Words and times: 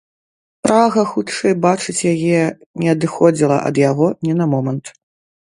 Прага 0.67 1.03
хутчэй 1.11 1.53
бачыць 1.67 2.05
яе 2.13 2.41
не 2.85 2.91
адыходзіла 2.97 3.57
ад 3.67 3.75
яго 3.89 4.11
ні 4.29 4.33
на 4.41 4.53
момант. 4.57 4.85